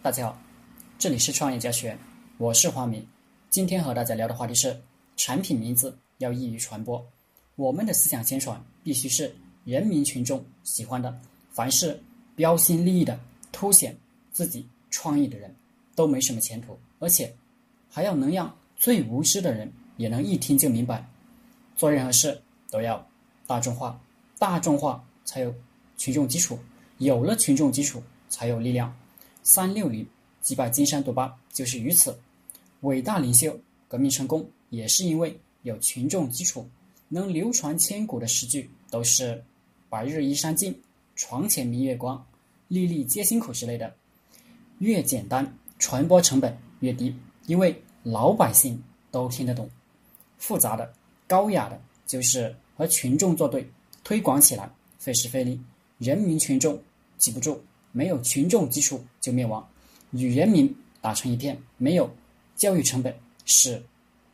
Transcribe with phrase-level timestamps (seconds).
[0.00, 0.38] 大家好，
[0.96, 1.98] 这里是创业家学院，
[2.38, 3.04] 我是华明。
[3.50, 4.80] 今天和大家聊的话题是：
[5.16, 7.04] 产品名字要易于传播。
[7.56, 9.34] 我们的思想宣传必须是
[9.64, 11.20] 人民群众喜欢的。
[11.50, 12.00] 凡是
[12.36, 13.18] 标新立异的、
[13.50, 13.94] 凸显
[14.30, 15.52] 自己创意的人，
[15.96, 16.78] 都没什么前途。
[17.00, 17.34] 而且
[17.90, 21.04] 还要能让最无知的人也能一听就明白。
[21.74, 22.40] 做任何事
[22.70, 23.04] 都要
[23.48, 24.00] 大众化，
[24.38, 25.52] 大众化才有
[25.96, 26.56] 群众基础，
[26.98, 28.96] 有了群众基础才有力量。
[29.42, 30.06] 三六零
[30.40, 32.18] 击败金山毒霸就是于此。
[32.82, 36.68] 伟大领袖革命成功也是因为有群众基础，
[37.08, 39.42] 能流传千古的诗句都是
[39.90, 40.80] “白日依山尽，
[41.16, 42.24] 床前明月光，
[42.68, 43.92] 粒粒皆辛苦”之类的。
[44.78, 47.12] 越简单，传播成本越低，
[47.46, 49.68] 因为老百姓都听得懂。
[50.38, 50.92] 复杂的、
[51.26, 53.68] 高雅的，就是和群众作对，
[54.04, 54.70] 推广起来
[55.00, 55.60] 费时费力，
[55.98, 56.80] 人民群众
[57.16, 57.60] 记不住。
[57.98, 59.68] 没有群众基础就灭亡，
[60.12, 62.08] 与人民打成一片，没有
[62.54, 63.12] 教育成本
[63.44, 63.82] 是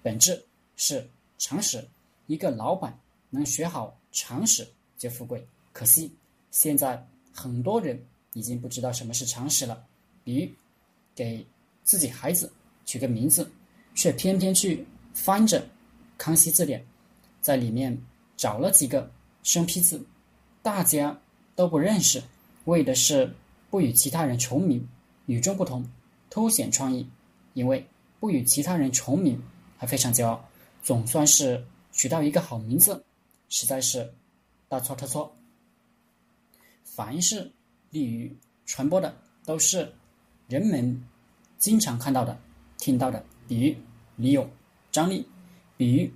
[0.03, 0.45] 本质
[0.77, 1.83] 是常识。
[2.27, 2.95] 一个老板
[3.31, 6.13] 能学好常识就富贵，可惜
[6.51, 7.99] 现在很多人
[8.35, 9.83] 已经不知道什么是常识了。
[10.23, 10.51] 比如
[11.15, 11.47] 给
[11.85, 12.53] 自己孩子
[12.85, 13.51] 取个名字，
[13.95, 15.63] 却偏偏去翻着
[16.19, 16.79] 《康熙字典》，
[17.41, 17.99] 在里面
[18.37, 19.11] 找了几个
[19.43, 20.05] 生僻字，
[20.61, 21.19] 大家
[21.57, 22.23] 都不认识，
[22.67, 23.35] 为的是。
[23.75, 24.87] 不与其他人重名，
[25.27, 25.85] 与众不同，
[26.31, 27.05] 凸显创意。
[27.55, 27.85] 因为
[28.21, 29.37] 不与其他人重名，
[29.77, 30.49] 还非常骄傲，
[30.81, 33.05] 总算是取到一个好名字，
[33.49, 34.09] 实在是
[34.69, 35.35] 大错特错。
[36.85, 37.51] 凡是
[37.91, 38.33] 利于
[38.65, 39.13] 传播的，
[39.45, 39.93] 都是
[40.47, 41.05] 人们
[41.59, 42.41] 经常看到的、
[42.79, 43.25] 听到的。
[43.49, 43.75] 比如
[44.15, 44.49] 李咏、
[44.93, 45.27] 张力，
[45.77, 46.09] 比如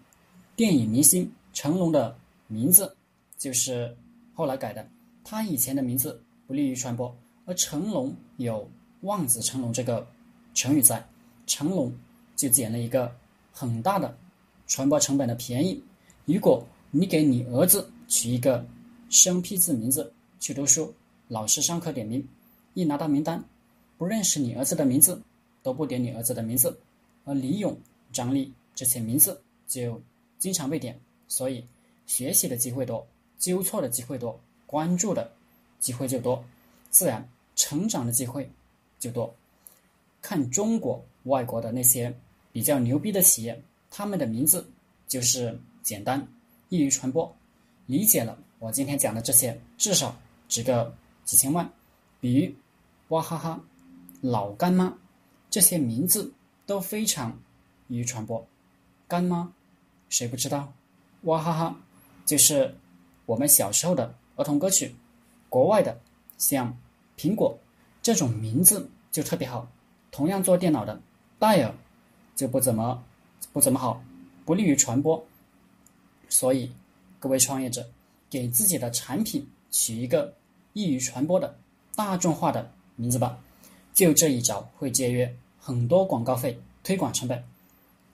[0.54, 2.96] 电影明星成龙的名字
[3.36, 3.96] 就是
[4.32, 4.88] 后来改的，
[5.24, 7.12] 他以前的名字不利于传播。
[7.48, 10.06] 而成龙有望子成龙这个
[10.52, 11.02] 成语在，
[11.46, 11.90] 成龙
[12.36, 13.10] 就捡了一个
[13.50, 14.14] 很大的
[14.66, 15.82] 传播成本的便宜。
[16.26, 18.62] 如果你给你儿子取一个
[19.08, 20.92] 生僻字名字去读书，
[21.26, 22.22] 老师上课点名，
[22.74, 23.42] 一拿到名单，
[23.96, 25.18] 不认识你儿子的名字，
[25.62, 26.78] 都不点你儿子的名字。
[27.24, 27.74] 而李勇、
[28.12, 29.98] 张力这些名字就
[30.38, 31.64] 经常被点，所以
[32.04, 33.06] 学习的机会多，
[33.38, 35.32] 纠错的机会多，关注的
[35.80, 36.44] 机会就多，
[36.90, 37.26] 自然。
[37.58, 38.48] 成长的机会
[39.00, 39.34] 就多。
[40.22, 42.16] 看中国、外国的那些
[42.52, 43.60] 比较牛逼的企业，
[43.90, 44.64] 他们的名字
[45.08, 46.24] 就是简单、
[46.68, 47.36] 易于传播。
[47.86, 50.16] 理解了我今天讲的这些，至少
[50.48, 51.68] 值个几千万。
[52.20, 52.52] 比如
[53.08, 53.60] 哇哈哈、
[54.20, 54.96] 老干妈
[55.50, 56.32] 这些名字
[56.64, 57.36] 都非常
[57.88, 58.46] 易于传播。
[59.08, 59.52] 干妈
[60.08, 60.72] 谁不知道？
[61.22, 61.76] 哇哈哈
[62.24, 62.72] 就是
[63.26, 64.94] 我们小时候的儿童歌曲。
[65.48, 66.00] 国外的
[66.36, 66.78] 像。
[67.18, 67.58] 苹果
[68.00, 69.68] 这种名字就特别好，
[70.10, 70.98] 同样做电脑的
[71.38, 71.74] 戴尔
[72.36, 73.02] 就不怎么
[73.52, 74.02] 不怎么好，
[74.44, 75.22] 不利于传播。
[76.28, 76.70] 所以
[77.18, 77.86] 各位创业者，
[78.30, 80.32] 给自己的产品取一个
[80.72, 81.58] 易于传播的
[81.96, 83.38] 大众化的名字吧，
[83.92, 87.42] 就这一招会节约很多广告费、推广成本。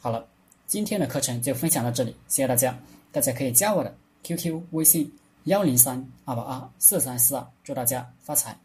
[0.00, 0.26] 好了，
[0.66, 2.78] 今天的课程就分享到这里，谢谢大家。
[3.12, 5.12] 大家可以加我的 QQ 微信
[5.44, 8.63] 幺零三二八二四三四二，祝大家发财。